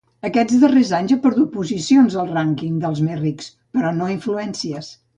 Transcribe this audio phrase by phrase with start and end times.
[0.27, 4.95] Aquests darrers anys ha perdut posicions al rànquing dels més rics, però no influències.